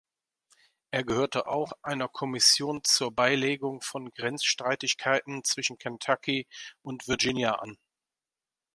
[0.89, 6.47] Er gehörte auch einer Kommission zur Beilegung von Grenzstreitigkeiten zwischen Kentucky
[6.81, 7.77] und Virginia an.